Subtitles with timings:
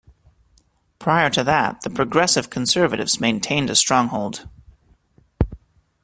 [0.97, 4.47] Prior to that, the Progressive Conservatives maintained a stronghold.